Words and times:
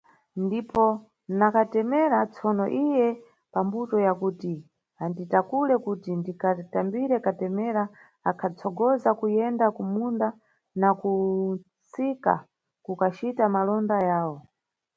Ndipo 0.43 0.85
na 1.39 1.47
katemera, 1.55 2.19
tsono 2.33 2.65
iye 2.85 3.07
pa 3.51 3.59
mbuto 3.65 3.97
ya 4.05 4.13
kuti 4.21 4.53
anditakule 5.03 5.75
kuti 5.85 6.09
ndikatambire 6.19 7.15
katemera, 7.25 7.83
akhatsogoza 8.29 9.09
kuyenda 9.19 9.65
ku 9.75 9.83
munda 9.93 10.27
na 10.81 10.89
ku 10.99 11.11
msika 11.57 12.33
kukacita 12.85 13.43
malonda 13.55 13.97
yawo. 14.09 14.37